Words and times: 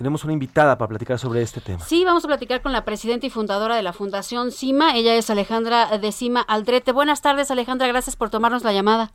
tenemos 0.00 0.24
una 0.24 0.32
invitada 0.32 0.78
para 0.78 0.88
platicar 0.88 1.18
sobre 1.18 1.42
este 1.42 1.60
tema. 1.60 1.84
Sí, 1.84 2.06
vamos 2.06 2.24
a 2.24 2.28
platicar 2.28 2.62
con 2.62 2.72
la 2.72 2.86
presidenta 2.86 3.26
y 3.26 3.30
fundadora 3.30 3.76
de 3.76 3.82
la 3.82 3.92
Fundación 3.92 4.50
CIMA. 4.50 4.96
Ella 4.96 5.14
es 5.14 5.28
Alejandra 5.28 5.98
de 5.98 6.10
CIMA 6.10 6.40
Aldrete. 6.40 6.92
Buenas 6.92 7.20
tardes, 7.20 7.50
Alejandra. 7.50 7.86
Gracias 7.86 8.16
por 8.16 8.30
tomarnos 8.30 8.64
la 8.64 8.72
llamada. 8.72 9.12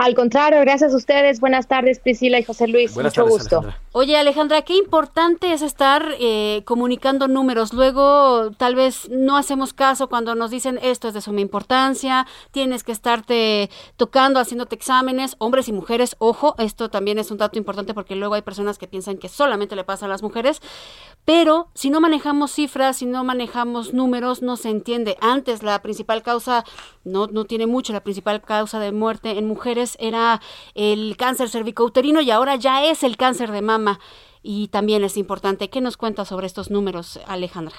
Al 0.00 0.14
contrario, 0.14 0.58
gracias 0.62 0.94
a 0.94 0.96
ustedes. 0.96 1.40
Buenas 1.40 1.66
tardes, 1.66 1.98
Priscila 1.98 2.38
y 2.38 2.42
José 2.42 2.66
Luis. 2.66 2.96
Mucho 2.96 3.26
gusto. 3.26 3.62
Oye, 3.92 4.16
Alejandra, 4.16 4.62
qué 4.62 4.74
importante 4.74 5.52
es 5.52 5.60
estar 5.60 6.14
eh, 6.18 6.62
comunicando 6.64 7.28
números. 7.28 7.74
Luego, 7.74 8.50
tal 8.52 8.76
vez 8.76 9.10
no 9.10 9.36
hacemos 9.36 9.74
caso 9.74 10.08
cuando 10.08 10.34
nos 10.34 10.50
dicen 10.50 10.78
esto 10.82 11.08
es 11.08 11.12
de 11.12 11.20
suma 11.20 11.42
importancia, 11.42 12.26
tienes 12.50 12.82
que 12.82 12.92
estarte 12.92 13.68
tocando, 13.98 14.40
haciéndote 14.40 14.74
exámenes, 14.74 15.36
hombres 15.36 15.68
y 15.68 15.74
mujeres. 15.74 16.16
Ojo, 16.18 16.54
esto 16.56 16.88
también 16.88 17.18
es 17.18 17.30
un 17.30 17.36
dato 17.36 17.58
importante 17.58 17.92
porque 17.92 18.16
luego 18.16 18.32
hay 18.32 18.42
personas 18.42 18.78
que 18.78 18.88
piensan 18.88 19.18
que 19.18 19.28
solamente 19.28 19.76
le 19.76 19.84
pasa 19.84 20.06
a 20.06 20.08
las 20.08 20.22
mujeres. 20.22 20.62
Pero 21.26 21.68
si 21.74 21.90
no 21.90 22.00
manejamos 22.00 22.52
cifras, 22.52 22.96
si 22.96 23.04
no 23.04 23.22
manejamos 23.22 23.92
números, 23.92 24.40
no 24.40 24.56
se 24.56 24.70
entiende. 24.70 25.18
Antes 25.20 25.62
la 25.62 25.82
principal 25.82 26.22
causa, 26.22 26.64
no, 27.04 27.26
no 27.26 27.44
tiene 27.44 27.66
mucho, 27.66 27.92
la 27.92 28.02
principal 28.02 28.40
causa 28.40 28.80
de 28.80 28.92
muerte 28.92 29.36
en 29.36 29.46
mujeres 29.46 29.89
era 30.00 30.40
el 30.74 31.16
cáncer 31.16 31.48
cervicouterino 31.48 32.20
y 32.20 32.30
ahora 32.30 32.56
ya 32.56 32.84
es 32.84 33.02
el 33.02 33.16
cáncer 33.16 33.50
de 33.50 33.62
mama. 33.62 34.00
Y 34.42 34.68
también 34.68 35.04
es 35.04 35.16
importante. 35.16 35.68
¿Qué 35.68 35.80
nos 35.80 35.96
cuenta 35.96 36.24
sobre 36.24 36.46
estos 36.46 36.70
números, 36.70 37.20
Alejandra? 37.26 37.76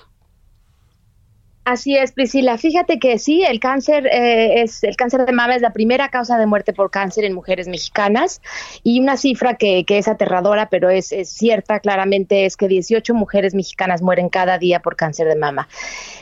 Así 1.63 1.95
es, 1.95 2.11
Priscila. 2.11 2.57
Fíjate 2.57 2.97
que 2.97 3.19
sí, 3.19 3.43
el 3.43 3.59
cáncer 3.59 4.07
eh, 4.07 4.63
es 4.63 4.83
el 4.83 4.95
cáncer 4.95 5.27
de 5.27 5.31
mama 5.31 5.55
es 5.55 5.61
la 5.61 5.73
primera 5.73 6.09
causa 6.09 6.39
de 6.39 6.47
muerte 6.47 6.73
por 6.73 6.89
cáncer 6.89 7.23
en 7.23 7.35
mujeres 7.35 7.67
mexicanas 7.67 8.41
y 8.83 8.99
una 8.99 9.15
cifra 9.15 9.55
que, 9.57 9.85
es 9.87 10.07
aterradora, 10.07 10.69
pero 10.69 10.89
es, 10.89 11.11
es, 11.11 11.29
cierta 11.29 11.79
claramente 11.79 12.45
es 12.45 12.57
que 12.57 12.67
18 12.67 13.13
mujeres 13.13 13.53
mexicanas 13.53 14.01
mueren 14.01 14.29
cada 14.29 14.57
día 14.57 14.79
por 14.79 14.95
cáncer 14.95 15.27
de 15.27 15.35
mama. 15.35 15.67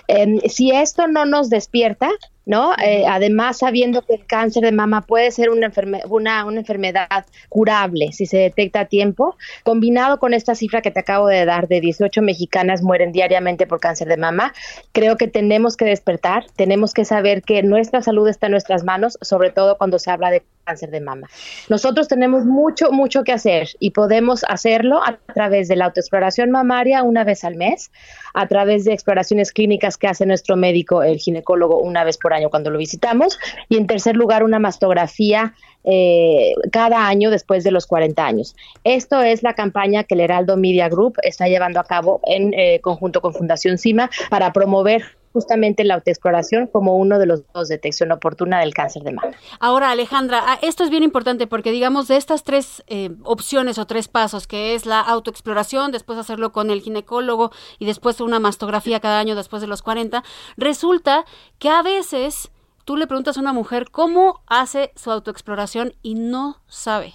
Em, 0.07 0.39
si 0.41 0.71
esto 0.71 1.07
no 1.07 1.23
nos 1.25 1.49
despierta, 1.49 2.09
¿no? 2.49 2.73
Eh, 2.83 3.03
además, 3.07 3.59
sabiendo 3.59 4.01
que 4.01 4.15
el 4.15 4.25
cáncer 4.25 4.63
de 4.63 4.71
mama 4.71 5.01
puede 5.01 5.29
ser 5.29 5.51
una, 5.51 5.71
una, 6.09 6.45
una, 6.45 6.59
enfermedad 6.59 7.27
curable 7.47 8.11
si 8.11 8.25
se 8.25 8.37
detecta 8.37 8.79
a 8.79 8.85
tiempo, 8.85 9.37
combinado 9.63 10.17
con 10.17 10.33
esta 10.33 10.55
cifra 10.55 10.81
que 10.81 10.89
te 10.89 10.99
acabo 10.99 11.27
de 11.27 11.45
dar 11.45 11.67
de 11.67 11.79
18 11.79 12.23
mexicanas 12.23 12.81
mueren 12.81 13.11
diariamente 13.11 13.67
por 13.67 13.79
cáncer 13.79 14.07
de 14.07 14.17
mama, 14.17 14.51
creo 14.93 15.15
que 15.15 15.27
tenemos 15.27 15.77
que 15.77 15.85
despertar, 15.85 16.47
tenemos 16.55 16.95
que 16.95 17.05
saber 17.05 17.43
que 17.43 17.61
nuestra 17.61 18.01
salud 18.01 18.27
está 18.27 18.47
en 18.47 18.53
nuestras 18.53 18.83
manos, 18.83 19.19
sobre 19.21 19.51
todo 19.51 19.77
cuando 19.77 19.99
se 19.99 20.09
habla 20.09 20.31
de 20.31 20.41
cáncer 20.69 20.91
de 20.91 21.01
mama. 21.01 21.27
Nosotros 21.67 22.07
tenemos 22.07 22.45
mucho, 22.45 22.91
mucho 22.91 23.23
que 23.23 23.31
hacer 23.31 23.69
y 23.79 23.89
podemos 23.91 24.43
hacerlo 24.47 25.01
a 25.03 25.17
través 25.33 25.67
de 25.67 25.75
la 25.75 25.85
autoexploración 25.85 26.51
mamaria 26.51 27.01
una 27.01 27.23
vez 27.23 27.43
al 27.43 27.55
mes, 27.55 27.91
a 28.35 28.47
través 28.47 28.85
de 28.85 28.93
exploraciones 28.93 29.51
clínicas 29.51 29.97
que 29.97 30.07
hace 30.07 30.27
nuestro 30.27 30.55
médico, 30.55 31.01
el 31.01 31.17
ginecólogo, 31.17 31.79
una 31.79 32.03
vez 32.03 32.17
por 32.19 32.33
año 32.33 32.51
cuando 32.51 32.69
lo 32.69 32.77
visitamos, 32.77 33.39
y 33.67 33.77
en 33.77 33.87
tercer 33.87 34.15
lugar, 34.15 34.43
una 34.43 34.59
mastografía 34.59 35.55
eh, 35.85 36.53
cada 36.71 37.07
año 37.07 37.31
después 37.31 37.63
de 37.63 37.71
los 37.71 37.87
40 37.87 38.23
años. 38.23 38.55
Esto 38.83 39.21
es 39.21 39.41
la 39.41 39.53
campaña 39.53 40.03
que 40.03 40.13
el 40.13 40.21
Heraldo 40.21 40.55
Media 40.55 40.87
Group 40.87 41.15
está 41.23 41.47
llevando 41.47 41.79
a 41.79 41.83
cabo 41.83 42.19
en 42.27 42.53
eh, 42.53 42.79
conjunto 42.81 43.21
con 43.21 43.33
Fundación 43.33 43.77
CIMA 43.77 44.09
para 44.29 44.53
promover 44.53 45.18
justamente 45.33 45.83
la 45.83 45.95
autoexploración 45.95 46.67
como 46.67 46.95
uno 46.97 47.19
de 47.19 47.25
los 47.25 47.43
dos 47.53 47.67
detección 47.67 48.11
oportuna 48.11 48.59
del 48.59 48.73
cáncer 48.73 49.03
de 49.03 49.13
mama. 49.13 49.31
Ahora, 49.59 49.91
Alejandra, 49.91 50.41
ah, 50.45 50.59
esto 50.61 50.83
es 50.83 50.89
bien 50.89 51.03
importante 51.03 51.47
porque 51.47 51.71
digamos 51.71 52.07
de 52.07 52.17
estas 52.17 52.43
tres 52.43 52.83
eh, 52.87 53.11
opciones 53.23 53.77
o 53.77 53.85
tres 53.85 54.07
pasos, 54.07 54.47
que 54.47 54.75
es 54.75 54.85
la 54.85 54.99
autoexploración, 55.01 55.91
después 55.91 56.17
hacerlo 56.17 56.51
con 56.51 56.69
el 56.69 56.81
ginecólogo 56.81 57.51
y 57.77 57.85
después 57.85 58.19
una 58.21 58.39
mastografía 58.39 58.99
cada 58.99 59.19
año 59.19 59.35
después 59.35 59.61
de 59.61 59.67
los 59.67 59.81
40, 59.81 60.23
resulta 60.57 61.25
que 61.59 61.69
a 61.69 61.81
veces 61.81 62.51
tú 62.85 62.97
le 62.97 63.07
preguntas 63.07 63.37
a 63.37 63.41
una 63.41 63.53
mujer 63.53 63.91
cómo 63.91 64.41
hace 64.47 64.91
su 64.95 65.11
autoexploración 65.11 65.93
y 66.01 66.15
no 66.15 66.61
sabe. 66.67 67.13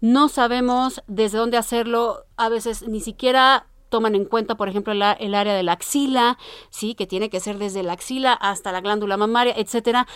No 0.00 0.28
sabemos 0.28 1.02
desde 1.08 1.38
dónde 1.38 1.56
hacerlo, 1.56 2.24
a 2.36 2.48
veces 2.48 2.86
ni 2.86 3.00
siquiera 3.00 3.66
toman 3.88 4.14
en 4.14 4.24
cuenta, 4.24 4.56
por 4.56 4.68
ejemplo, 4.68 4.92
el, 4.92 5.02
área 5.34 5.54
de 5.54 5.62
la 5.62 5.72
axila, 5.72 6.38
sí, 6.70 6.94
que 6.94 7.06
tiene 7.06 7.30
que 7.30 7.40
ser 7.40 7.58
desde 7.58 7.82
la 7.82 7.94
axila 7.94 8.32
hasta 8.32 8.72
la 8.72 8.80
glándula 8.80 9.16
mamaria, 9.16 9.54
etcétera. 9.56 10.06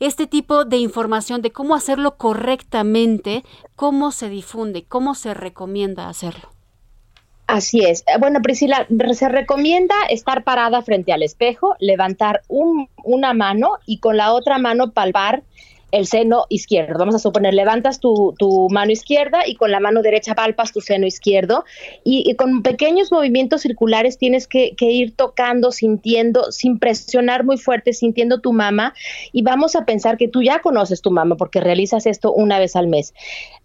Este 0.00 0.26
tipo 0.26 0.64
de 0.64 0.78
información 0.78 1.42
de 1.42 1.50
cómo 1.50 1.74
hacerlo 1.74 2.16
correctamente, 2.16 3.44
cómo 3.76 4.12
se 4.12 4.28
difunde, 4.28 4.84
cómo 4.84 5.14
se 5.14 5.34
recomienda 5.34 6.08
hacerlo. 6.08 6.50
Así 7.46 7.84
es. 7.84 8.04
Bueno, 8.18 8.40
Priscila, 8.40 8.86
se 9.12 9.28
recomienda 9.28 9.94
estar 10.08 10.42
parada 10.42 10.80
frente 10.82 11.12
al 11.12 11.22
espejo, 11.22 11.76
levantar 11.80 12.42
una 12.48 13.34
mano 13.34 13.78
y 13.84 13.98
con 13.98 14.16
la 14.16 14.32
otra 14.32 14.58
mano 14.58 14.92
palpar 14.92 15.42
el 15.92 16.06
seno 16.06 16.46
izquierdo. 16.48 16.98
Vamos 16.98 17.14
a 17.14 17.18
suponer, 17.18 17.54
levantas 17.54 18.00
tu, 18.00 18.34
mano 18.70 18.90
izquierda 18.90 19.46
y 19.46 19.54
con 19.54 19.70
la 19.70 19.78
mano 19.78 20.02
derecha 20.02 20.34
palpas 20.34 20.72
tu 20.72 20.80
seno 20.80 21.06
izquierdo 21.06 21.64
y, 22.02 22.34
con 22.34 22.62
pequeños 22.62 23.12
movimientos 23.12 23.60
circulares 23.60 24.18
tienes 24.18 24.48
que, 24.48 24.74
ir 24.80 25.14
tocando, 25.14 25.70
sintiendo, 25.70 26.50
sin 26.50 26.78
presionar 26.78 27.44
muy 27.44 27.58
fuerte, 27.58 27.92
sintiendo 27.92 28.40
tu 28.40 28.52
mama 28.52 28.94
y 29.32 29.42
vamos 29.42 29.76
a 29.76 29.84
pensar 29.84 30.16
que 30.16 30.28
tú 30.28 30.42
ya 30.42 30.60
conoces 30.60 31.02
tu 31.02 31.10
mama 31.10 31.36
porque 31.36 31.60
realizas 31.60 32.06
esto 32.06 32.32
una 32.32 32.58
vez 32.58 32.74
al 32.74 32.88
mes. 32.88 33.14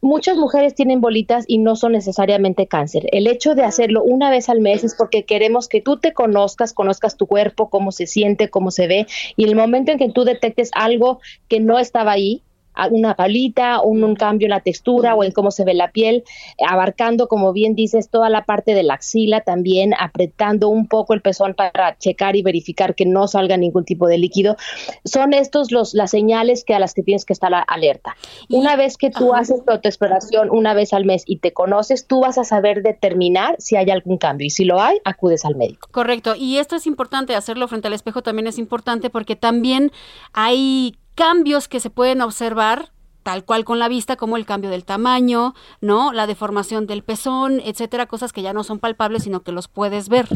Muchas 0.01 0.37
mujeres 0.37 0.75
tienen 0.75 1.01
bolitas 1.01 1.45
y 1.47 1.57
no 1.57 1.75
son 1.75 1.93
necesariamente 1.93 2.67
cáncer. 2.67 3.07
El 3.13 3.25
hecho 3.27 3.55
de 3.55 3.63
hacerlo 3.63 4.03
una 4.03 4.29
vez 4.29 4.49
al 4.49 4.59
mes 4.59 4.83
es 4.83 4.95
porque 4.95 5.23
queremos 5.23 5.69
que 5.69 5.81
tú 5.81 5.97
te 5.97 6.13
conozcas, 6.13 6.73
conozcas 6.73 7.15
tu 7.15 7.25
cuerpo, 7.25 7.69
cómo 7.69 7.91
se 7.91 8.05
siente, 8.05 8.49
cómo 8.49 8.69
se 8.69 8.87
ve 8.87 9.07
y 9.37 9.45
el 9.45 9.55
momento 9.55 9.91
en 9.91 9.97
que 9.97 10.09
tú 10.09 10.25
detectes 10.25 10.69
algo 10.73 11.19
que 11.47 11.61
no 11.61 11.79
estaba 11.79 12.16
ahí, 12.17 12.43
una 12.91 13.15
palita, 13.15 13.81
un, 13.81 14.03
un, 14.03 14.15
cambio 14.15 14.45
en 14.45 14.51
la 14.51 14.61
textura 14.61 15.15
o 15.15 15.23
en 15.23 15.31
cómo 15.31 15.51
se 15.51 15.63
ve 15.63 15.73
la 15.73 15.91
piel, 15.91 16.23
abarcando, 16.65 17.27
como 17.27 17.53
bien 17.53 17.75
dices, 17.75 18.09
toda 18.09 18.29
la 18.29 18.45
parte 18.45 18.73
de 18.73 18.83
la 18.83 18.95
axila, 18.95 19.41
también 19.41 19.93
apretando 19.97 20.69
un 20.69 20.87
poco 20.87 21.13
el 21.13 21.21
pezón 21.21 21.53
para 21.53 21.97
checar 21.97 22.35
y 22.35 22.43
verificar 22.43 22.95
que 22.95 23.05
no 23.05 23.27
salga 23.27 23.57
ningún 23.57 23.85
tipo 23.85 24.07
de 24.07 24.17
líquido. 24.17 24.57
Son 25.03 25.33
estos 25.33 25.71
los, 25.71 25.93
las 25.93 26.11
señales 26.11 26.63
que 26.63 26.75
a 26.75 26.79
las 26.79 26.93
que 26.93 27.03
tienes 27.03 27.25
que 27.25 27.33
estar 27.33 27.51
alerta. 27.67 28.15
Una 28.49 28.75
vez 28.75 28.97
que 28.97 29.09
tú 29.09 29.33
haces 29.33 29.63
tu 29.65 29.71
autoexploración 29.71 30.49
una 30.51 30.73
vez 30.73 30.93
al 30.93 31.05
mes 31.05 31.23
y 31.25 31.37
te 31.37 31.53
conoces, 31.53 32.07
tú 32.07 32.21
vas 32.21 32.37
a 32.37 32.43
saber 32.43 32.83
determinar 32.83 33.55
si 33.59 33.75
hay 33.75 33.89
algún 33.89 34.17
cambio 34.17 34.47
y 34.47 34.49
si 34.49 34.65
lo 34.65 34.81
hay, 34.81 34.97
acudes 35.03 35.45
al 35.45 35.55
médico. 35.55 35.89
Correcto. 35.91 36.35
Y 36.35 36.57
esto 36.57 36.75
es 36.75 36.87
importante, 36.87 37.35
hacerlo 37.35 37.67
frente 37.67 37.87
al 37.87 37.93
espejo 37.93 38.21
también 38.21 38.47
es 38.47 38.59
importante 38.59 39.09
porque 39.09 39.35
también 39.35 39.91
hay 40.33 40.95
cambios 41.17 41.67
que 41.67 41.79
se 41.79 41.89
pueden 41.89 42.21
observar 42.21 42.91
tal 43.23 43.43
cual 43.43 43.65
con 43.65 43.79
la 43.79 43.89
vista, 43.89 44.15
como 44.15 44.37
el 44.37 44.45
cambio 44.45 44.69
del 44.69 44.85
tamaño, 44.85 45.53
¿no? 45.81 46.13
La 46.13 46.27
deformación 46.27 46.87
del 46.87 47.03
pezón, 47.03 47.59
etcétera, 47.59 48.05
cosas 48.05 48.31
que 48.31 48.41
ya 48.41 48.53
no 48.53 48.63
son 48.63 48.79
palpables, 48.79 49.23
sino 49.23 49.41
que 49.41 49.51
los 49.51 49.67
puedes 49.67 50.07
ver. 50.07 50.29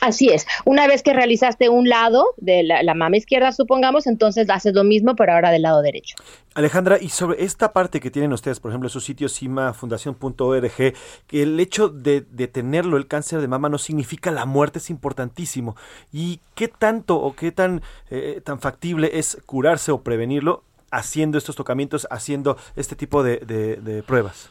Así 0.00 0.30
es. 0.30 0.46
Una 0.64 0.86
vez 0.86 1.02
que 1.02 1.12
realizaste 1.12 1.68
un 1.68 1.88
lado 1.88 2.24
de 2.38 2.62
la, 2.62 2.94
mama 2.94 3.16
izquierda, 3.16 3.52
supongamos, 3.52 4.06
entonces 4.06 4.48
haces 4.48 4.74
lo 4.74 4.82
mismo, 4.82 5.14
pero 5.14 5.34
ahora 5.34 5.50
del 5.50 5.62
lado 5.62 5.82
derecho. 5.82 6.16
Alejandra, 6.54 6.98
y 7.00 7.10
sobre 7.10 7.44
esta 7.44 7.72
parte 7.72 8.00
que 8.00 8.10
tienen 8.10 8.32
ustedes, 8.32 8.60
por 8.60 8.70
ejemplo, 8.70 8.88
su 8.88 9.00
sitio 9.00 9.28
cimafundación.org, 9.28 10.94
que 11.26 11.42
el 11.42 11.60
hecho 11.60 11.88
de, 11.88 12.22
tenerlo, 12.22 12.96
el 12.96 13.06
cáncer 13.06 13.40
de 13.40 13.48
mama, 13.48 13.68
no 13.68 13.78
significa 13.78 14.30
la 14.30 14.46
muerte, 14.46 14.78
es 14.78 14.90
importantísimo. 14.90 15.76
¿Y 16.12 16.40
qué 16.54 16.68
tanto 16.68 17.16
o 17.16 17.36
qué 17.36 17.52
tan, 17.52 17.82
eh, 18.10 18.40
tan 18.42 18.58
factible 18.58 19.10
es 19.14 19.38
curarse 19.44 19.92
o 19.92 20.02
prevenirlo 20.02 20.64
haciendo 20.90 21.36
estos 21.36 21.56
tocamientos, 21.56 22.08
haciendo 22.10 22.56
este 22.74 22.96
tipo 22.96 23.22
de 23.22 24.02
pruebas? 24.06 24.50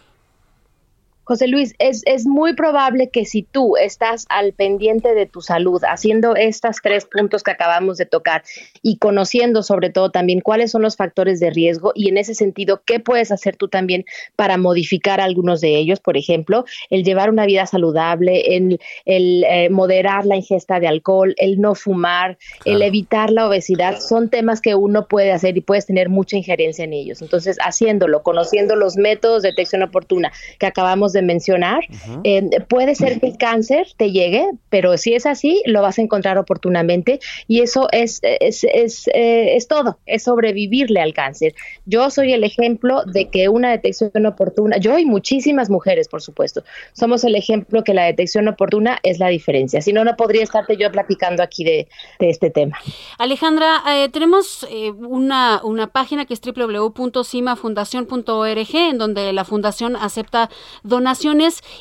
José 1.30 1.48
Luis, 1.48 1.76
es, 1.78 2.02
es 2.08 2.26
muy 2.26 2.56
probable 2.56 3.10
que 3.10 3.24
si 3.24 3.44
tú 3.44 3.78
estás 3.78 4.26
al 4.30 4.52
pendiente 4.52 5.14
de 5.14 5.28
tu 5.28 5.42
salud, 5.42 5.80
haciendo 5.88 6.36
estos 6.36 6.78
tres 6.82 7.06
puntos 7.06 7.44
que 7.44 7.52
acabamos 7.52 7.98
de 7.98 8.08
tocar 8.08 8.42
y 8.82 8.98
conociendo 8.98 9.62
sobre 9.62 9.92
todo 9.92 10.10
también 10.10 10.42
cuáles 10.42 10.72
son 10.72 10.82
los 10.82 10.96
factores 10.96 11.40
de 11.40 11.52
riesgo 11.52 11.92
y 11.94 12.10
en 12.10 12.18
ese 12.18 12.34
sentido, 12.34 12.82
qué 12.84 13.00
puedes 13.00 13.32
hacer 13.32 13.56
tú 13.58 13.68
también 13.68 14.06
para 14.36 14.58
modificar 14.58 15.22
algunos 15.22 15.62
de 15.62 15.76
ellos, 15.76 16.00
por 16.00 16.18
ejemplo, 16.18 16.66
el 16.90 17.04
llevar 17.04 17.30
una 17.30 17.46
vida 17.46 17.68
saludable, 17.68 18.56
el, 18.58 18.80
el 19.06 19.44
eh, 19.44 19.70
moderar 19.70 20.26
la 20.26 20.36
ingesta 20.36 20.80
de 20.80 20.88
alcohol, 20.88 21.36
el 21.38 21.62
no 21.62 21.76
fumar, 21.76 22.40
el 22.66 22.82
evitar 22.82 23.30
la 23.30 23.48
obesidad, 23.48 24.00
son 24.00 24.30
temas 24.30 24.62
que 24.62 24.74
uno 24.74 25.08
puede 25.08 25.32
hacer 25.32 25.56
y 25.58 25.62
puedes 25.62 25.86
tener 25.86 26.10
mucha 26.10 26.38
injerencia 26.38 26.86
en 26.86 26.94
ellos. 26.94 27.22
Entonces, 27.22 27.58
haciéndolo, 27.64 28.24
conociendo 28.24 28.76
los 28.76 28.98
métodos 28.98 29.44
de 29.44 29.50
detección 29.50 29.84
oportuna 29.84 30.32
que 30.58 30.66
acabamos 30.66 31.14
de 31.14 31.19
de 31.20 31.26
mencionar, 31.26 31.82
eh, 32.24 32.50
puede 32.68 32.96
ser 32.96 33.20
que 33.20 33.28
el 33.28 33.38
cáncer 33.38 33.88
te 33.98 34.12
llegue, 34.12 34.50
pero 34.70 34.98
si 34.98 35.14
es 35.14 35.26
así, 35.26 35.62
lo 35.66 35.82
vas 35.82 36.00
a 36.00 36.02
encontrar 36.02 36.38
oportunamente 36.38 37.20
y 37.48 37.62
eso 37.62 37.88
es, 37.92 38.20
es, 38.24 38.64
es, 38.64 39.08
eh, 39.14 39.56
es 39.56 39.68
todo, 39.68 40.00
es 40.06 40.24
sobrevivirle 40.24 41.02
al 41.02 41.14
cáncer. 41.14 41.54
Yo 41.86 42.10
soy 42.10 42.34
el 42.34 42.44
ejemplo 42.44 43.04
de 43.06 43.30
que 43.30 43.50
una 43.50 43.72
detección 43.72 44.26
oportuna, 44.26 44.78
yo 44.78 44.98
y 44.98 45.06
muchísimas 45.06 45.70
mujeres, 45.70 46.08
por 46.08 46.22
supuesto, 46.22 46.64
somos 46.94 47.24
el 47.24 47.36
ejemplo 47.36 47.84
que 47.84 47.94
la 47.94 48.06
detección 48.06 48.48
oportuna 48.48 48.98
es 49.04 49.20
la 49.20 49.28
diferencia. 49.28 49.82
Si 49.82 49.94
no, 49.94 50.04
no 50.04 50.16
podría 50.16 50.42
estarte 50.44 50.78
yo 50.78 50.92
platicando 50.92 51.44
aquí 51.44 51.64
de, 51.64 51.88
este 52.20 52.50
tema. 52.50 52.78
Alejandra, 53.18 53.84
eh, 53.88 54.10
tenemos 54.10 54.68
una, 55.00 55.62
una 55.64 55.88
página 55.88 56.26
que 56.26 56.34
es 56.34 56.42
www.cimafundación.org, 56.42 58.76
en 58.76 58.98
donde 58.98 59.32
la 59.34 59.46
fundación 59.46 59.96
acepta 59.96 60.50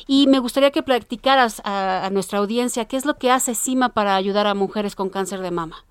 y 0.07 0.27
me 0.27 0.39
gustaría 0.39 0.71
que 0.71 0.83
platicaras 0.83 1.61
a, 1.63 2.05
a 2.05 2.09
nuestra 2.09 2.39
audiencia 2.39 2.85
qué 2.85 2.97
es 2.97 3.05
lo 3.05 3.17
que 3.17 3.31
hace 3.31 3.55
CIMA 3.55 3.89
para 3.89 4.15
ayudar 4.15 4.47
a 4.47 4.53
mujeres 4.53 4.95
con 4.95 5.09
cáncer 5.09 5.41
de 5.41 5.51
mama. 5.51 5.85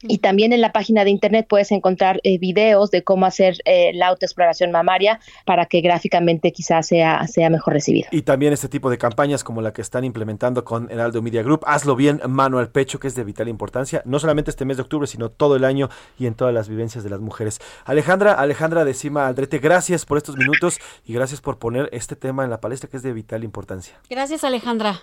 Y 0.01 0.19
también 0.19 0.53
en 0.53 0.61
la 0.61 0.71
página 0.71 1.03
de 1.03 1.09
internet 1.09 1.45
puedes 1.49 1.71
encontrar 1.71 2.21
eh, 2.23 2.37
videos 2.37 2.89
de 2.91 3.03
cómo 3.03 3.25
hacer 3.25 3.57
eh, 3.65 3.91
la 3.93 4.07
autoexploración 4.07 4.71
mamaria 4.71 5.19
para 5.45 5.65
que 5.65 5.81
gráficamente 5.81 6.51
quizás 6.51 6.87
sea, 6.87 7.27
sea 7.27 7.49
mejor 7.49 7.73
recibido. 7.73 8.07
Y 8.11 8.21
también 8.21 8.53
este 8.53 8.69
tipo 8.69 8.89
de 8.89 8.97
campañas 8.97 9.43
como 9.43 9.61
la 9.61 9.73
que 9.73 9.81
están 9.81 10.03
implementando 10.03 10.63
con 10.63 10.89
Heraldo 10.89 11.21
Media 11.21 11.43
Group, 11.43 11.61
hazlo 11.65 11.95
bien, 11.95 12.21
mano 12.27 12.59
al 12.59 12.69
pecho, 12.69 12.99
que 12.99 13.07
es 13.07 13.15
de 13.15 13.23
vital 13.23 13.49
importancia, 13.49 14.01
no 14.05 14.19
solamente 14.19 14.51
este 14.51 14.65
mes 14.65 14.77
de 14.77 14.83
octubre, 14.83 15.07
sino 15.07 15.29
todo 15.29 15.55
el 15.55 15.65
año 15.65 15.89
y 16.17 16.27
en 16.27 16.33
todas 16.33 16.53
las 16.53 16.69
vivencias 16.69 17.03
de 17.03 17.09
las 17.09 17.19
mujeres. 17.19 17.59
Alejandra, 17.85 18.33
Alejandra 18.33 18.85
de 18.85 18.93
Cima 18.93 19.27
Aldrete, 19.27 19.59
gracias 19.59 20.05
por 20.05 20.17
estos 20.17 20.37
minutos 20.37 20.79
y 21.05 21.13
gracias 21.13 21.41
por 21.41 21.59
poner 21.59 21.89
este 21.91 22.15
tema 22.15 22.43
en 22.43 22.49
la 22.49 22.61
palestra 22.61 22.89
que 22.89 22.97
es 22.97 23.03
de 23.03 23.13
vital 23.13 23.43
importancia. 23.43 23.99
Gracias, 24.09 24.43
Alejandra. 24.43 25.01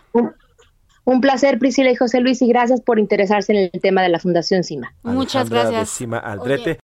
Un 1.07 1.21
placer, 1.21 1.61
Priscila 1.61 1.89
y 1.93 1.95
José 1.95 2.21
Luis, 2.21 2.43
y 2.43 2.49
gracias 2.49 2.81
por 2.81 2.99
interesarse 2.99 3.53
en 3.53 3.71
el 3.73 3.81
tema 3.81 4.03
de 4.03 4.09
la 4.09 4.19
Fundación 4.19 4.65
CIMA. 4.65 4.93
Muchas 5.05 5.49
gracias. 5.49 5.81
De 5.81 5.87
Cima 5.87 6.19
Aldrete. 6.19 6.81